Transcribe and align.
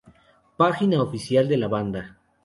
Página 0.57 0.99
oficial 1.03 1.47
de 1.47 1.57
la 1.57 1.67
banda 1.67 2.17